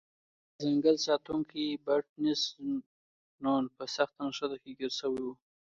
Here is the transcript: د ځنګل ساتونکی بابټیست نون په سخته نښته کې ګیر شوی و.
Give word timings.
د 0.55 0.57
ځنګل 0.63 0.95
ساتونکی 1.07 1.63
بابټیست 1.85 2.47
نون 3.43 3.63
په 3.75 3.83
سخته 3.95 4.19
نښته 4.27 4.57
کې 4.63 4.71
ګیر 4.79 4.91
شوی 4.99 5.21
و. 5.25 5.29